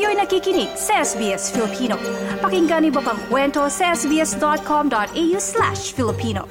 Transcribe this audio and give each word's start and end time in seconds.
Kayo'y 0.00 0.16
nakikinig 0.16 0.72
sa 0.80 1.04
SBS 1.04 1.52
Filipino. 1.52 2.00
Pakinggan 2.40 2.88
niyo 2.88 3.04
pa 3.04 3.12
ang 3.12 3.20
kwento 3.28 3.68
sa 3.68 3.92
sbs.com.au 3.92 5.36
slash 5.36 5.92
Filipino. 5.92 6.48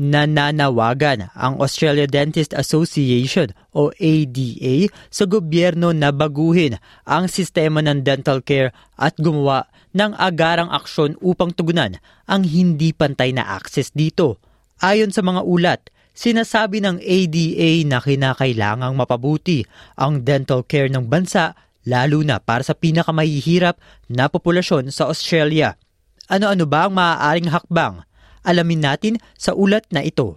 Nananawagan 0.00 1.28
ang 1.36 1.60
Australia 1.60 2.08
Dentist 2.08 2.56
Association 2.56 3.52
o 3.76 3.92
ADA 4.00 4.88
sa 5.12 5.28
gobyerno 5.28 5.92
na 5.92 6.08
baguhin 6.08 6.80
ang 7.04 7.28
sistema 7.28 7.84
ng 7.84 8.00
dental 8.00 8.40
care 8.40 8.72
at 8.96 9.12
gumawa 9.20 9.68
ng 9.92 10.16
agarang 10.16 10.72
aksyon 10.72 11.20
upang 11.20 11.52
tugunan 11.52 12.00
ang 12.24 12.48
hindi 12.48 12.96
pantay 12.96 13.36
na 13.36 13.44
access 13.44 13.92
dito. 13.92 14.40
Ayon 14.80 15.12
sa 15.12 15.20
mga 15.20 15.44
ulat, 15.44 15.92
sinasabi 16.20 16.84
ng 16.84 17.00
ADA 17.00 17.70
na 17.88 18.04
kinakailangang 18.04 18.92
mapabuti 18.92 19.64
ang 19.96 20.20
dental 20.20 20.60
care 20.68 20.92
ng 20.92 21.08
bansa 21.08 21.56
lalo 21.88 22.20
na 22.20 22.36
para 22.36 22.60
sa 22.60 22.76
pinakamahihirap 22.76 23.80
na 24.12 24.28
populasyon 24.28 24.92
sa 24.92 25.08
Australia. 25.08 25.80
Ano-ano 26.28 26.68
ba 26.68 26.84
ang 26.84 26.92
maaaring 26.92 27.48
hakbang? 27.48 28.04
Alamin 28.44 28.84
natin 28.84 29.14
sa 29.40 29.56
ulat 29.56 29.88
na 29.88 30.04
ito. 30.04 30.36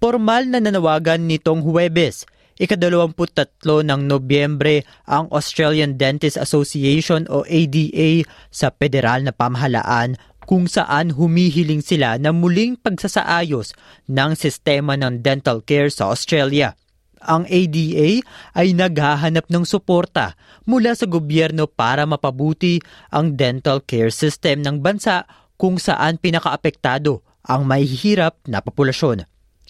Formal 0.00 0.48
na 0.48 0.60
nanawagan 0.60 1.28
nitong 1.28 1.64
Huwebes, 1.64 2.28
ikadalawamput-tatlo 2.60 3.80
ng 3.84 4.04
Nobyembre 4.04 4.84
ang 5.08 5.32
Australian 5.32 5.96
Dentist 5.96 6.36
Association 6.36 7.24
o 7.32 7.42
ADA 7.48 8.28
sa 8.52 8.68
federal 8.68 9.24
na 9.24 9.32
pamahalaan 9.32 10.20
kung 10.44 10.68
saan 10.68 11.16
humihiling 11.16 11.80
sila 11.80 12.20
na 12.20 12.30
muling 12.30 12.76
pagsasaayos 12.78 13.72
ng 14.08 14.32
sistema 14.36 14.94
ng 14.94 15.24
dental 15.24 15.64
care 15.64 15.88
sa 15.88 16.12
Australia 16.12 16.76
ang 17.24 17.48
ADA 17.48 18.20
ay 18.52 18.68
naghahanap 18.76 19.48
ng 19.48 19.64
suporta 19.64 20.36
mula 20.68 20.92
sa 20.92 21.08
gobyerno 21.08 21.64
para 21.64 22.04
mapabuti 22.04 22.78
ang 23.08 23.34
dental 23.34 23.80
care 23.80 24.12
system 24.12 24.60
ng 24.60 24.84
bansa 24.84 25.24
kung 25.56 25.80
saan 25.80 26.20
pinakaapektado 26.20 27.24
ang 27.44 27.64
mahihirap 27.64 28.40
na 28.48 28.60
populasyon. 28.60 29.24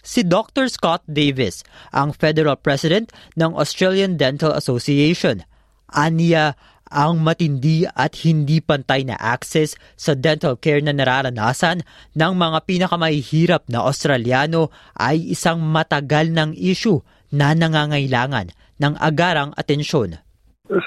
Si 0.04 0.20
Dr. 0.20 0.68
Scott 0.68 1.00
Davis, 1.08 1.64
ang 1.88 2.12
Federal 2.12 2.60
President 2.60 3.08
ng 3.40 3.56
Australian 3.56 4.20
Dental 4.20 4.52
Association. 4.52 5.40
Aniya, 5.88 6.60
ang 6.90 7.20
matindi 7.20 7.88
at 7.88 8.16
hindi 8.24 8.60
pantay 8.60 9.04
na 9.08 9.16
access 9.16 9.76
sa 9.96 10.12
dental 10.12 10.56
care 10.60 10.80
na 10.84 10.92
nararanasan 10.92 11.84
ng 12.12 12.32
mga 12.36 12.58
pinakamahihirap 12.68 13.68
na 13.72 13.84
Australiano 13.84 14.68
ay 14.98 15.32
isang 15.32 15.62
matagal 15.64 16.32
ng 16.32 16.52
issue 16.56 17.00
na 17.32 17.56
nangangailangan 17.56 18.52
ng 18.78 18.94
agarang 19.00 19.56
atensyon. 19.56 20.20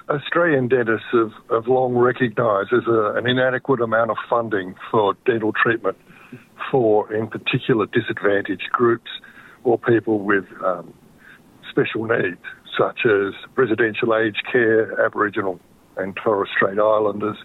Australian 0.10 0.68
dentists 0.68 1.06
have, 1.14 1.34
have 1.54 1.70
long 1.70 1.94
recognised 1.94 2.74
there's 2.74 2.90
a, 2.90 3.14
an 3.14 3.30
inadequate 3.30 3.80
amount 3.80 4.10
of 4.10 4.18
funding 4.26 4.74
for 4.90 5.14
dental 5.30 5.54
treatment 5.54 5.96
for, 6.72 7.14
in 7.14 7.28
particular, 7.28 7.86
disadvantaged 7.86 8.70
groups 8.72 9.10
or 9.64 9.78
people 9.78 10.20
with 10.20 10.46
um, 10.66 10.94
special 11.70 12.06
needs, 12.06 12.42
such 12.78 13.06
as 13.06 13.34
residential 13.56 14.16
aged 14.16 14.42
care, 14.52 15.00
Aboriginal 15.06 15.60
and 15.98 16.16
Torres 16.16 16.50
Strait 16.56 16.80
Islanders. 16.80 17.38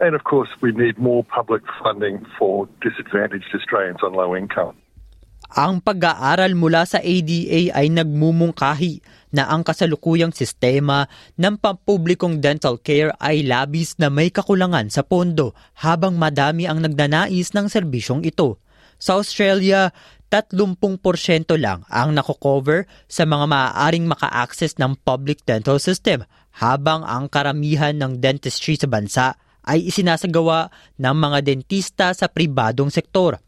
And 0.00 0.16
of 0.16 0.24
course, 0.24 0.48
we 0.64 0.72
need 0.72 0.96
more 0.96 1.24
public 1.24 1.62
funding 1.84 2.24
for 2.40 2.68
disadvantaged 2.80 3.52
Australians 3.52 4.00
on 4.02 4.16
low 4.16 4.32
income. 4.32 4.80
Ang 5.50 5.82
pag-aaral 5.82 6.54
mula 6.54 6.86
sa 6.86 7.02
ADA 7.02 7.74
ay 7.74 7.90
nagmumungkahi 7.90 9.02
na 9.34 9.50
ang 9.50 9.66
kasalukuyang 9.66 10.30
sistema 10.30 11.10
ng 11.34 11.58
pampublikong 11.58 12.38
dental 12.38 12.78
care 12.78 13.10
ay 13.18 13.42
labis 13.42 13.98
na 13.98 14.14
may 14.14 14.30
kakulangan 14.30 14.86
sa 14.94 15.02
pondo 15.02 15.50
habang 15.82 16.14
madami 16.14 16.70
ang 16.70 16.78
nagnanais 16.78 17.50
ng 17.50 17.66
serbisyong 17.66 18.22
ito. 18.22 18.62
Sa 19.02 19.18
Australia, 19.18 19.90
30% 20.30 20.78
lang 21.58 21.82
ang 21.90 22.14
nakocover 22.14 22.86
sa 23.10 23.26
mga 23.26 23.50
maaaring 23.50 24.06
maka-access 24.06 24.78
ng 24.78 24.94
public 25.02 25.42
dental 25.42 25.82
system 25.82 26.22
habang 26.56 27.06
ang 27.06 27.30
karamihan 27.30 27.94
ng 27.94 28.18
dentistry 28.18 28.74
sa 28.74 28.90
bansa 28.90 29.26
ay 29.64 29.86
isinasagawa 29.86 30.72
ng 30.98 31.14
mga 31.14 31.38
dentista 31.44 32.10
sa 32.16 32.26
pribadong 32.26 32.88
sektor. 32.88 33.38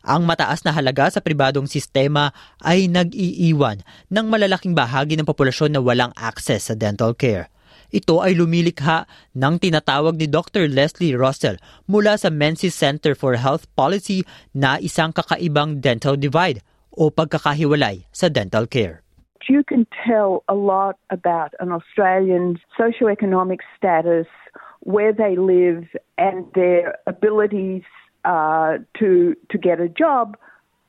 Ang 0.00 0.24
mataas 0.24 0.64
na 0.64 0.72
halaga 0.72 1.12
sa 1.12 1.20
pribadong 1.20 1.68
sistema 1.68 2.32
ay 2.64 2.88
nag-iiwan 2.88 3.84
ng 4.08 4.26
malalaking 4.28 4.72
bahagi 4.72 5.16
ng 5.16 5.28
populasyon 5.28 5.76
na 5.76 5.80
walang 5.84 6.12
access 6.16 6.72
sa 6.72 6.74
dental 6.76 7.12
care. 7.12 7.52
Ito 7.90 8.22
ay 8.22 8.38
lumilikha 8.38 9.10
ng 9.34 9.58
tinatawag 9.58 10.14
ni 10.14 10.30
Dr. 10.30 10.70
Leslie 10.70 11.18
Russell 11.18 11.58
mula 11.90 12.14
sa 12.14 12.30
Menzies 12.30 12.72
Center 12.72 13.18
for 13.18 13.34
Health 13.34 13.66
Policy 13.74 14.22
na 14.54 14.78
isang 14.78 15.10
kakaibang 15.10 15.82
dental 15.82 16.14
divide 16.14 16.62
o 16.94 17.10
pagkakahiwalay 17.10 18.06
sa 18.14 18.30
dental 18.30 18.70
care. 18.70 19.02
You 19.50 19.64
can 19.64 19.84
tell 20.06 20.44
a 20.48 20.54
lot 20.54 20.96
about 21.10 21.54
an 21.58 21.72
Australian's 21.72 22.60
socioeconomic 22.78 23.58
status, 23.76 24.28
where 24.78 25.12
they 25.12 25.34
live, 25.34 25.88
and 26.16 26.46
their 26.54 26.96
abilities 27.08 27.82
uh, 28.24 28.78
to 29.00 29.34
to 29.50 29.58
get 29.58 29.80
a 29.80 29.88
job 29.88 30.36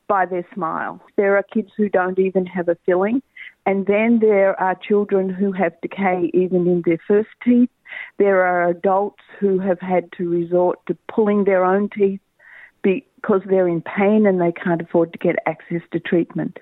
by 0.08 0.28
their 0.28 0.46
smile. 0.54 1.02
There 1.16 1.36
are 1.38 1.42
kids 1.42 1.72
who 1.76 1.90
don't 1.90 2.20
even 2.20 2.46
have 2.46 2.70
a 2.70 2.78
filling, 2.86 3.24
and 3.66 3.88
then 3.88 4.20
there 4.20 4.54
are 4.62 4.76
children 4.76 5.32
who 5.32 5.52
have 5.54 5.74
decay 5.82 6.30
even 6.32 6.68
in 6.68 6.84
their 6.86 7.00
first 7.08 7.30
teeth. 7.44 7.72
There 8.20 8.46
are 8.46 8.70
adults 8.70 9.24
who 9.40 9.58
have 9.58 9.80
had 9.80 10.12
to 10.18 10.30
resort 10.30 10.78
to 10.86 10.96
pulling 11.12 11.46
their 11.46 11.66
own 11.66 11.90
teeth 11.90 12.22
because 12.84 13.42
they're 13.50 13.68
in 13.68 13.82
pain 13.82 14.28
and 14.28 14.40
they 14.40 14.52
can't 14.52 14.82
afford 14.82 15.14
to 15.14 15.18
get 15.18 15.38
access 15.48 15.82
to 15.94 16.00
treatment. 16.00 16.60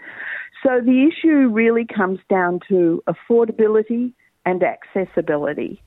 So 0.59 0.84
the 0.84 1.08
issue 1.08 1.47
really 1.47 1.88
comes 1.88 2.20
down 2.28 2.59
to 2.68 3.00
affordability 3.08 4.12
and 4.44 4.59
accessibility. 4.59 5.80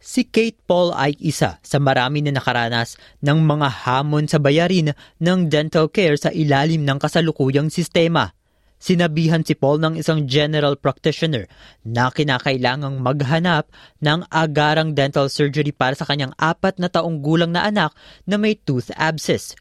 Si 0.00 0.24
Kate 0.24 0.56
Paul 0.64 0.96
ay 0.96 1.16
isa 1.20 1.60
sa 1.60 1.78
marami 1.80 2.24
na 2.24 2.32
nakaranas 2.32 2.96
ng 3.20 3.40
mga 3.44 3.68
hamon 3.84 4.24
sa 4.24 4.40
bayarin 4.40 4.96
ng 5.20 5.40
dental 5.48 5.92
care 5.92 6.16
sa 6.16 6.32
ilalim 6.32 6.88
ng 6.88 6.96
kasalukuyang 6.96 7.68
sistema. 7.68 8.32
Sinabihan 8.80 9.44
si 9.44 9.56
Paul 9.56 9.80
ng 9.80 9.96
isang 9.96 10.28
general 10.28 10.76
practitioner 10.76 11.48
na 11.84 12.12
kinakailangang 12.12 13.00
maghanap 13.00 13.68
ng 14.00 14.28
agarang 14.28 14.92
dental 14.92 15.32
surgery 15.32 15.72
para 15.72 15.96
sa 15.96 16.04
kanyang 16.04 16.36
apat 16.36 16.76
na 16.76 16.92
taong 16.92 17.20
gulang 17.24 17.52
na 17.52 17.64
anak 17.64 17.96
na 18.28 18.36
may 18.36 18.56
tooth 18.56 18.92
abscess. 18.96 19.56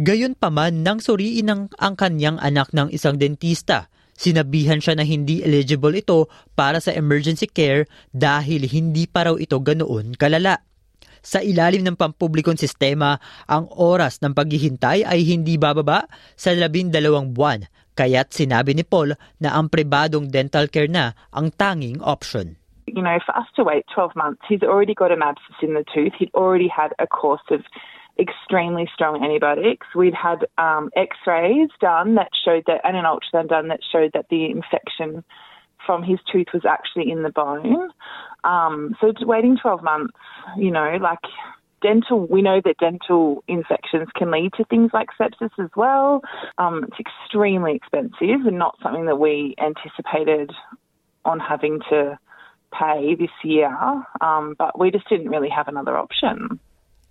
Gayon 0.00 0.36
pa 0.36 0.52
man 0.52 0.84
nang 0.84 1.00
suriin 1.00 1.48
ng 1.48 1.62
ang 1.80 1.96
kanyang 1.96 2.36
anak 2.40 2.72
ng 2.72 2.88
isang 2.88 3.20
dentista– 3.20 3.84
Sinabihan 4.18 4.82
siya 4.82 4.98
na 4.98 5.06
hindi 5.06 5.46
eligible 5.46 5.94
ito 5.94 6.26
para 6.58 6.82
sa 6.82 6.90
emergency 6.90 7.46
care 7.46 7.86
dahil 8.10 8.66
hindi 8.66 9.06
pa 9.06 9.30
raw 9.30 9.38
ito 9.38 9.54
ganoon 9.54 10.18
kalala. 10.18 10.58
Sa 11.22 11.38
ilalim 11.38 11.86
ng 11.86 11.94
pampublikong 11.94 12.58
sistema, 12.58 13.22
ang 13.46 13.70
oras 13.70 14.18
ng 14.18 14.34
paghihintay 14.34 15.06
ay 15.06 15.22
hindi 15.22 15.54
bababa 15.54 16.10
sa 16.34 16.50
labindalawang 16.50 17.30
buwan, 17.30 17.70
kaya't 17.94 18.34
sinabi 18.34 18.74
ni 18.74 18.82
Paul 18.82 19.14
na 19.38 19.54
ang 19.54 19.70
pribadong 19.70 20.30
dental 20.30 20.66
care 20.66 20.90
na 20.90 21.14
ang 21.30 21.54
tanging 21.54 22.02
option. 22.02 22.58
You 22.90 23.04
know, 23.04 23.18
for 23.22 23.36
us 23.36 23.46
to 23.54 23.62
wait 23.62 23.84
12 23.94 24.16
months, 24.18 24.42
he's 24.48 24.64
already 24.64 24.94
got 24.94 25.12
an 25.12 25.22
abscess 25.22 25.62
in 25.62 25.78
the 25.78 25.84
tooth. 25.92 26.16
He'd 26.18 26.32
already 26.32 26.66
had 26.66 26.90
a 26.98 27.06
course 27.06 27.44
of 27.54 27.62
extremely 28.18 28.88
strong 28.92 29.22
antibiotics. 29.22 29.86
We'd 29.94 30.14
had 30.14 30.46
um, 30.58 30.90
X-rays 30.96 31.70
done 31.80 32.16
that 32.16 32.30
showed 32.44 32.64
that, 32.66 32.80
and 32.84 32.96
an 32.96 33.04
ultrasound 33.04 33.48
done 33.48 33.68
that 33.68 33.80
showed 33.90 34.12
that 34.14 34.26
the 34.30 34.46
infection 34.46 35.24
from 35.86 36.02
his 36.02 36.18
tooth 36.30 36.48
was 36.52 36.64
actually 36.68 37.10
in 37.10 37.22
the 37.22 37.30
bone. 37.30 37.90
Um, 38.44 38.96
so 39.00 39.12
waiting 39.20 39.56
12 39.60 39.82
months, 39.82 40.14
you 40.56 40.70
know, 40.70 40.98
like 41.00 41.20
dental, 41.82 42.26
we 42.26 42.42
know 42.42 42.60
that 42.64 42.78
dental 42.78 43.42
infections 43.48 44.08
can 44.16 44.30
lead 44.30 44.52
to 44.54 44.64
things 44.64 44.90
like 44.92 45.08
sepsis 45.18 45.50
as 45.58 45.70
well. 45.76 46.22
Um, 46.58 46.84
it's 46.84 47.00
extremely 47.00 47.74
expensive 47.74 48.46
and 48.46 48.58
not 48.58 48.76
something 48.82 49.06
that 49.06 49.16
we 49.16 49.54
anticipated 49.58 50.50
on 51.24 51.40
having 51.40 51.80
to 51.90 52.18
pay 52.72 53.14
this 53.14 53.30
year. 53.44 53.74
Um, 54.20 54.54
but 54.58 54.78
we 54.78 54.90
just 54.90 55.08
didn't 55.08 55.28
really 55.28 55.50
have 55.50 55.68
another 55.68 55.96
option. 55.96 56.58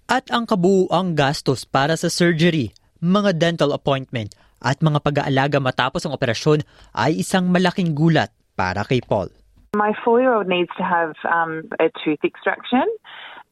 At 0.07 0.31
ang 0.31 0.47
kabuuang 0.47 1.19
gastos 1.19 1.67
para 1.67 1.99
sa 1.99 2.07
surgery, 2.07 2.71
mga 3.03 3.35
dental 3.35 3.75
appointment 3.75 4.31
at 4.63 4.79
mga 4.79 5.03
pag-aalaga 5.03 5.59
matapos 5.59 6.07
ang 6.07 6.15
operasyon 6.15 6.63
ay 6.95 7.19
isang 7.21 7.51
malaking 7.51 7.93
gulat 7.93 8.31
para 8.55 8.87
kay 8.87 9.03
Paul. 9.03 9.29
My 9.75 9.93
four-year-old 10.01 10.47
needs 10.47 10.71
to 10.79 10.83
have 10.83 11.13
um, 11.27 11.69
a 11.77 11.91
tooth 12.01 12.23
extraction 12.23 12.87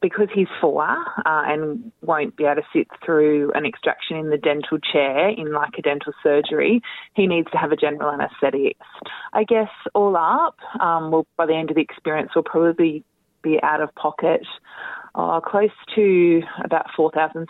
because 0.02 0.32
he's 0.34 0.50
four 0.62 0.88
uh, 0.88 1.44
and 1.46 1.92
won't 2.02 2.36
be 2.40 2.46
able 2.46 2.64
to 2.64 2.68
sit 2.74 2.88
through 3.04 3.52
an 3.54 3.66
extraction 3.66 4.18
in 4.18 4.32
the 4.32 4.38
dental 4.38 4.80
chair 4.80 5.30
in 5.30 5.52
like 5.52 5.76
a 5.78 5.84
dental 5.84 6.14
surgery, 6.24 6.82
he 7.14 7.28
needs 7.28 7.52
to 7.52 7.58
have 7.58 7.72
a 7.72 7.76
general 7.76 8.16
anaesthetist. 8.16 8.80
I 9.34 9.44
guess 9.44 9.70
all 9.94 10.16
up, 10.16 10.58
um, 10.80 11.12
well, 11.12 11.28
by 11.38 11.46
the 11.46 11.56
end 11.56 11.70
of 11.70 11.76
the 11.76 11.82
experience, 11.82 12.32
we'll 12.34 12.44
probably 12.44 13.04
be 13.44 13.60
out 13.62 13.82
of 13.82 13.94
pocket 13.96 14.42
uh, 15.16 15.40
close 15.42 15.74
to 15.96 16.44
about 16.64 16.86
$4,700. 16.94 17.48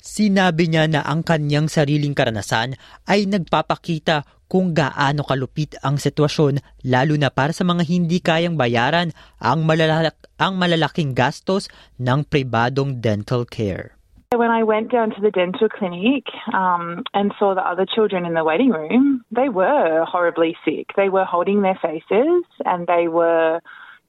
Sinabi 0.00 0.64
niya 0.72 0.88
na 0.88 1.04
ang 1.04 1.20
kanyang 1.20 1.68
sariling 1.68 2.16
karanasan 2.16 2.72
ay 3.04 3.28
nagpapakita 3.28 4.24
kung 4.48 4.72
gaano 4.72 5.22
kalupit 5.22 5.76
ang 5.84 6.00
sitwasyon 6.00 6.58
lalo 6.88 7.14
na 7.20 7.28
para 7.28 7.52
sa 7.52 7.62
mga 7.62 7.84
hindi 7.84 8.18
kayang 8.18 8.56
bayaran 8.56 9.12
ang, 9.38 9.62
malalak 9.62 10.16
ang 10.40 10.56
malalaking 10.56 11.12
gastos 11.12 11.68
ng 12.00 12.24
pribadong 12.26 12.98
dental 12.98 13.44
care. 13.44 14.00
When 14.32 14.50
I 14.50 14.62
went 14.62 14.94
down 14.94 15.10
to 15.10 15.20
the 15.20 15.34
dental 15.34 15.68
clinic 15.68 16.22
um, 16.54 17.02
and 17.14 17.34
saw 17.34 17.54
the 17.54 17.66
other 17.66 17.84
children 17.84 18.24
in 18.24 18.34
the 18.34 18.46
waiting 18.46 18.70
room, 18.70 19.26
they 19.34 19.50
were 19.50 20.06
horribly 20.06 20.54
sick. 20.64 20.94
They 20.94 21.10
were 21.10 21.26
holding 21.26 21.62
their 21.62 21.78
faces 21.82 22.46
and 22.64 22.86
they 22.86 23.10
were, 23.10 23.58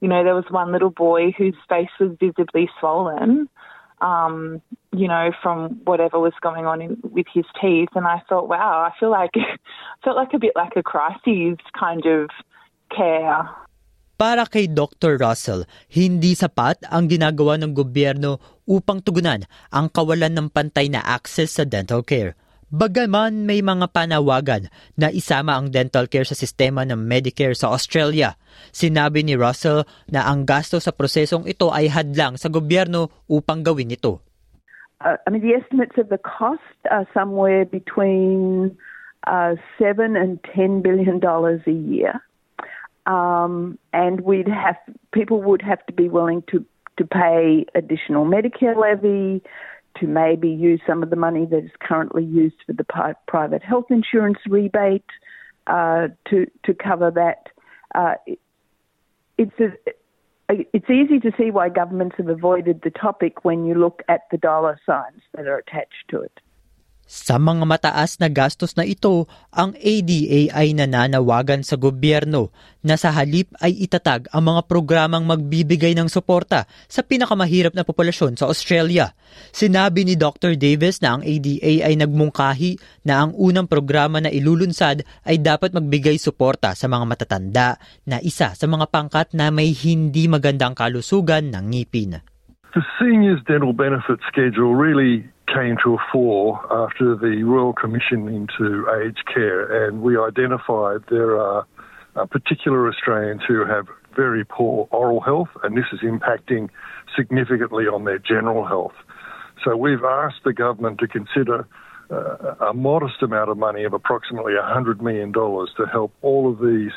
you 0.02 0.10
know, 0.10 0.24
there 0.24 0.36
was 0.36 0.50
one 0.50 0.72
little 0.72 0.90
boy 0.90 1.32
whose 1.38 1.56
face 1.70 1.94
was 2.00 2.18
visibly 2.20 2.70
swollen. 2.80 3.48
um, 4.02 4.62
you 4.92 5.08
know, 5.08 5.32
from 5.42 5.80
whatever 5.86 6.20
was 6.20 6.34
going 6.42 6.66
on 6.66 6.82
in, 6.82 6.98
with 7.06 7.30
his 7.32 7.46
teeth. 7.62 7.94
And 7.96 8.06
I 8.06 8.22
thought, 8.28 8.50
wow, 8.50 8.90
I 8.90 8.92
feel 9.00 9.14
like 9.14 9.32
felt 10.04 10.18
like 10.18 10.34
a 10.34 10.42
bit 10.42 10.58
like 10.58 10.74
a 10.76 10.84
crisis 10.84 11.62
kind 11.78 12.04
of 12.06 12.30
care. 12.90 13.48
Para 14.22 14.46
kay 14.46 14.70
Dr. 14.70 15.18
Russell, 15.18 15.66
hindi 15.90 16.38
sapat 16.38 16.86
ang 16.94 17.10
ginagawa 17.10 17.58
ng 17.58 17.74
gobyerno 17.74 18.38
upang 18.70 19.02
tugunan 19.02 19.42
ang 19.74 19.90
kawalan 19.90 20.38
ng 20.38 20.48
pantay 20.54 20.94
na 20.94 21.02
access 21.02 21.58
sa 21.58 21.66
dental 21.66 22.06
care. 22.06 22.38
Bagaman 22.72 23.44
may 23.44 23.60
mga 23.60 23.92
panawagan 23.92 24.72
na 24.96 25.12
isama 25.12 25.60
ang 25.60 25.76
dental 25.76 26.08
care 26.08 26.24
sa 26.24 26.40
sistema 26.40 26.88
ng 26.88 27.04
Medicare 27.04 27.52
sa 27.52 27.68
Australia, 27.68 28.40
sinabi 28.72 29.28
ni 29.28 29.36
Russell 29.36 29.84
na 30.08 30.24
ang 30.24 30.48
gasto 30.48 30.80
sa 30.80 30.96
prosesong 30.96 31.52
ito 31.52 31.68
ay 31.68 31.92
hadlang 31.92 32.40
sa 32.40 32.48
gobyerno 32.48 33.12
upang 33.28 33.60
gawin 33.60 33.92
ito. 33.92 34.24
Uh, 35.04 35.20
I 35.28 35.36
mean, 35.36 35.44
the 35.44 35.52
estimates 35.52 36.00
of 36.00 36.08
the 36.08 36.22
cost 36.24 36.64
are 36.88 37.04
somewhere 37.12 37.68
between 37.68 38.72
uh, 39.28 39.60
seven 39.76 40.16
and 40.16 40.40
ten 40.56 40.80
billion 40.80 41.20
dollars 41.20 41.60
a 41.68 41.76
year, 41.76 42.24
um, 43.04 43.76
and 43.92 44.24
we'd 44.24 44.48
have 44.48 44.80
people 45.12 45.44
would 45.44 45.60
have 45.60 45.84
to 45.92 45.94
be 45.94 46.08
willing 46.08 46.40
to 46.48 46.64
to 46.96 47.04
pay 47.04 47.66
additional 47.76 48.24
Medicare 48.24 48.80
levy, 48.80 49.44
to 50.00 50.08
maybe 50.08 50.50
use 50.50 50.82
some 50.88 51.04
of 51.04 51.10
the 51.10 51.16
money 51.16 51.46
that 51.46 51.64
is 51.64 51.72
currently 51.80 52.24
used 52.24 52.56
for 52.66 52.74
the 52.74 52.86
private 53.28 53.64
health 53.64 53.86
insurance 53.90 54.40
rebate 54.48 55.06
uh, 55.68 56.08
to 56.30 56.48
to 56.66 56.74
cover 56.74 57.12
that. 57.12 57.50
Uh, 57.94 58.16
it's 59.38 59.60
a, 59.60 59.94
it's 60.50 60.90
easy 60.90 61.20
to 61.20 61.32
see 61.38 61.52
why 61.52 61.70
governments 61.70 62.16
have 62.18 62.28
avoided 62.28 62.82
the 62.84 62.90
topic 62.90 63.44
when 63.44 63.66
you 63.66 63.74
look 63.74 64.04
at 64.08 64.22
the 64.32 64.38
dollar 64.38 64.80
signs 64.86 65.22
that 65.36 65.48
are 65.48 65.58
attached 65.58 66.08
to 66.10 66.22
it. 66.22 66.40
Sa 67.12 67.36
mga 67.36 67.68
mataas 67.68 68.24
na 68.24 68.32
gastos 68.32 68.80
na 68.80 68.88
ito, 68.88 69.28
ang 69.52 69.76
ADA 69.76 70.48
ay 70.56 70.72
nananawagan 70.72 71.60
sa 71.60 71.76
gobyerno 71.76 72.56
na 72.80 72.96
sa 72.96 73.12
halip 73.12 73.52
ay 73.60 73.84
itatag 73.84 74.32
ang 74.32 74.48
mga 74.48 74.64
programang 74.64 75.28
magbibigay 75.28 75.92
ng 75.92 76.08
suporta 76.08 76.64
sa 76.88 77.04
pinakamahirap 77.04 77.76
na 77.76 77.84
populasyon 77.84 78.40
sa 78.40 78.48
Australia. 78.48 79.12
Sinabi 79.52 80.08
ni 80.08 80.16
Dr. 80.16 80.56
Davis 80.56 81.04
na 81.04 81.20
ang 81.20 81.22
ADA 81.28 81.92
ay 81.92 82.00
nagmungkahi 82.00 83.04
na 83.04 83.28
ang 83.28 83.36
unang 83.36 83.68
programa 83.68 84.24
na 84.24 84.32
ilulunsad 84.32 85.04
ay 85.28 85.36
dapat 85.44 85.76
magbigay 85.76 86.16
suporta 86.16 86.72
sa 86.80 86.88
mga 86.88 87.04
matatanda 87.04 87.76
na 88.08 88.24
isa 88.24 88.56
sa 88.56 88.66
mga 88.72 88.88
pangkat 88.88 89.36
na 89.36 89.52
may 89.52 89.76
hindi 89.76 90.32
magandang 90.32 90.80
kalusugan 90.80 91.52
ng 91.52 91.76
ngipin. 91.76 92.24
The 92.72 92.88
seniors 92.96 93.44
dental 93.44 93.76
benefit 93.76 94.24
schedule 94.32 94.80
really 94.80 95.28
came 95.54 95.78
to 95.84 95.96
a 95.96 95.98
fore 96.12 96.60
after 96.72 97.16
the 97.16 97.44
Royal 97.44 97.74
Commission 97.74 98.28
into 98.28 98.88
aged 99.02 99.26
care, 99.34 99.86
and 99.86 100.02
we 100.02 100.18
identified 100.18 101.02
there 101.10 101.40
are 101.40 101.66
uh, 102.16 102.26
particular 102.26 102.88
Australians 102.88 103.42
who 103.48 103.66
have 103.66 103.88
very 104.16 104.46
poor 104.46 104.88
oral 104.92 105.22
health, 105.22 105.50
and 105.64 105.78
this 105.78 105.86
is 105.94 106.00
impacting 106.02 106.70
significantly 107.16 107.86
on 107.86 108.04
their 108.04 108.20
general 108.20 108.66
health. 108.66 108.94
So 109.64 109.76
we've 109.76 110.04
asked 110.04 110.44
the 110.44 110.54
government 110.54 111.00
to 111.00 111.08
consider 111.08 111.68
uh, 112.10 112.56
a 112.70 112.74
modest 112.74 113.22
amount 113.22 113.50
of 113.50 113.58
money 113.58 113.84
of 113.84 113.94
approximately 113.94 114.54
$100 114.54 115.02
million 115.02 115.32
to 115.32 115.86
help 115.92 116.14
all 116.22 116.52
of 116.52 116.60
these 116.60 116.92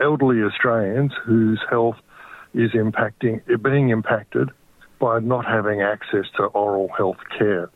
elderly 0.00 0.42
Australians 0.42 1.12
whose 1.24 1.60
health 1.70 1.96
is 2.54 2.70
impacting, 2.72 3.40
being 3.62 3.90
impacted 3.90 4.50
by 4.98 5.20
not 5.20 5.46
having 5.46 5.82
access 5.82 6.26
to 6.36 6.44
oral 6.44 6.88
health 6.96 7.18
care. 7.38 7.70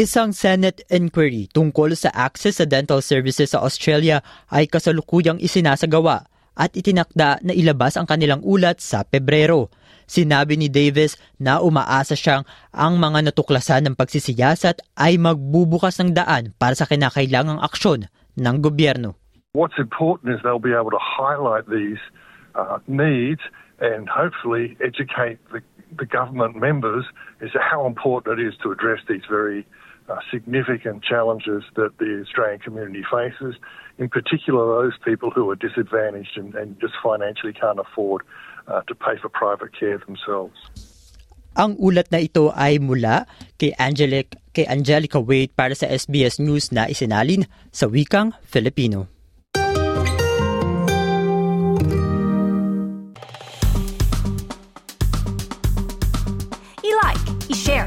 Isang 0.00 0.32
Senate 0.32 0.80
inquiry 0.88 1.44
tungkol 1.52 1.92
sa 1.92 2.08
access 2.16 2.56
sa 2.56 2.64
dental 2.64 3.04
services 3.04 3.52
sa 3.52 3.60
Australia 3.60 4.24
ay 4.48 4.64
kasalukuyang 4.64 5.36
isinasagawa 5.36 6.24
at 6.56 6.72
itinakda 6.72 7.44
na 7.44 7.52
ilabas 7.52 8.00
ang 8.00 8.08
kanilang 8.08 8.40
ulat 8.40 8.80
sa 8.80 9.04
Pebrero. 9.04 9.68
Sinabi 10.08 10.56
ni 10.56 10.72
Davis 10.72 11.20
na 11.36 11.60
umaasa 11.60 12.16
siyang 12.16 12.48
ang 12.72 12.96
mga 12.96 13.28
natuklasan 13.28 13.92
ng 13.92 13.94
pagsisiyasat 14.00 14.80
ay 14.96 15.20
magbubukas 15.20 16.00
ng 16.00 16.16
daan 16.16 16.56
para 16.56 16.72
sa 16.72 16.88
kinakailangang 16.88 17.60
aksyon 17.60 18.08
ng 18.40 18.56
gobyerno. 18.64 19.20
What's 19.52 19.76
important 19.76 20.32
is 20.32 20.40
they'll 20.40 20.56
be 20.56 20.72
able 20.72 20.96
to 20.96 21.04
highlight 21.04 21.68
these 21.68 22.00
uh, 22.56 22.80
needs 22.88 23.44
and 23.84 24.08
hopefully 24.08 24.80
educate 24.80 25.36
the 25.52 25.60
the 25.98 26.06
government 26.06 26.54
members 26.56 27.04
is 27.40 27.50
how 27.58 27.86
important 27.86 28.38
it 28.38 28.46
is 28.46 28.54
to 28.62 28.70
address 28.70 29.00
these 29.08 29.26
very 29.28 29.66
uh, 30.10 30.18
significant 30.30 31.06
challenges 31.06 31.62
that 31.78 31.94
the 32.02 32.20
Australian 32.26 32.58
community 32.58 33.04
faces, 33.06 33.54
in 33.98 34.08
particular 34.10 34.66
those 34.66 34.98
people 35.06 35.30
who 35.30 35.48
are 35.50 35.56
disadvantaged 35.56 36.34
and, 36.34 36.54
and 36.54 36.74
just 36.80 36.94
financially 37.02 37.54
can't 37.54 37.78
afford 37.78 38.22
uh, 38.66 38.82
to 38.90 38.94
pay 38.94 39.14
for 39.22 39.30
private 39.30 39.70
care 39.78 39.98
themselves. 40.02 40.58
Ang 41.58 41.74
ulat 41.82 42.14
na 42.14 42.22
ito 42.22 42.54
ay 42.54 42.78
mula 42.78 43.26
kay, 43.58 43.74
Angelic, 43.74 44.38
kay 44.54 44.66
Angelica 44.70 45.18
Wade 45.18 45.50
para 45.54 45.74
sa 45.74 45.90
SBS 45.90 46.38
News 46.38 46.70
na 46.70 46.86
isinalin 46.86 47.46
sa 47.70 47.86
wikang 47.90 48.34
Filipino. 48.46 49.06
i-like, 56.90 57.22
i-share, 57.50 57.86